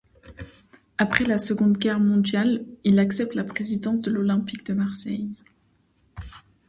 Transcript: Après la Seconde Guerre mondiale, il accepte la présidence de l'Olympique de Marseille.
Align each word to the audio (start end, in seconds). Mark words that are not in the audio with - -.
Après 0.97 1.25
la 1.25 1.37
Seconde 1.37 1.77
Guerre 1.77 1.99
mondiale, 1.99 2.65
il 2.83 2.97
accepte 2.97 3.35
la 3.35 3.43
présidence 3.43 4.01
de 4.01 4.09
l'Olympique 4.09 4.65
de 4.65 4.73
Marseille. 4.73 5.29